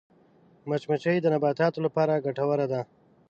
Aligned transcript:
مچمچۍ 0.69 1.17
د 1.21 1.25
نباتاتو 1.33 1.79
لپاره 1.85 2.23
ګټوره 2.25 2.65
ده 2.71 2.81